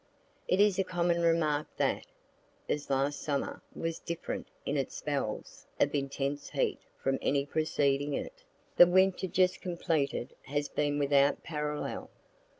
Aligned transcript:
It 0.47 0.59
is 0.59 0.79
a 0.79 0.83
common 0.83 1.21
remark 1.21 1.67
that 1.77 2.07
(as 2.67 2.89
last 2.89 3.21
summer 3.21 3.61
was 3.75 3.99
different 3.99 4.47
in 4.65 4.75
its 4.75 4.95
spells 4.95 5.67
of 5.79 5.93
intense 5.93 6.49
heat 6.49 6.79
from 6.97 7.19
any 7.21 7.45
preceding 7.45 8.15
it,) 8.15 8.43
the 8.77 8.87
winter 8.87 9.27
just 9.27 9.61
completed 9.61 10.33
has 10.47 10.69
been 10.69 10.97
without 10.97 11.43
parallel. 11.43 12.09